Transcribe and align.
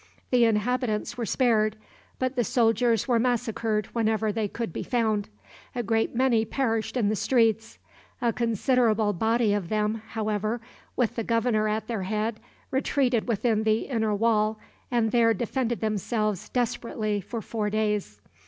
The 0.31 0.45
inhabitants 0.45 1.15
were 1.15 1.27
spared, 1.27 1.75
but 2.17 2.35
the 2.35 2.43
soldiers 2.43 3.07
were 3.07 3.19
massacred 3.19 3.85
wherever 3.93 4.31
they 4.31 4.47
could 4.47 4.73
be 4.73 4.81
found. 4.81 5.29
A 5.75 5.83
great 5.83 6.15
many 6.15 6.43
perished 6.43 6.97
in 6.97 7.07
the 7.09 7.15
streets. 7.15 7.77
A 8.19 8.33
considerable 8.33 9.13
body 9.13 9.53
of 9.53 9.69
them, 9.69 10.01
however, 10.07 10.59
with 10.95 11.17
the 11.17 11.23
governor 11.23 11.67
at 11.67 11.85
their 11.85 12.01
head, 12.01 12.39
retreated 12.71 13.27
within 13.27 13.61
the 13.61 13.81
inner 13.81 14.15
wall, 14.15 14.57
and 14.89 15.11
there 15.11 15.35
defended 15.35 15.81
themselves 15.81 16.49
desperately 16.49 17.21
for 17.21 17.39
four 17.39 17.69
days. 17.69 18.19